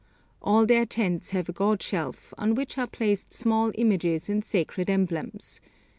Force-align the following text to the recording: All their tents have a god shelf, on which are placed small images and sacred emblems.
All 0.41 0.65
their 0.65 0.83
tents 0.87 1.29
have 1.29 1.47
a 1.47 1.51
god 1.53 1.79
shelf, 1.83 2.33
on 2.35 2.55
which 2.55 2.75
are 2.79 2.87
placed 2.87 3.33
small 3.33 3.71
images 3.75 4.29
and 4.29 4.43
sacred 4.43 4.89
emblems. 4.89 5.61